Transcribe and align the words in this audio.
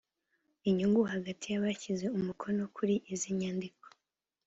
Inyungu 0.69 1.01
hagati 1.13 1.45
yabashyize 1.49 2.05
umukono 2.17 2.61
kuri 2.75 2.95
izi 3.13 3.29
nyandiko 3.39 3.85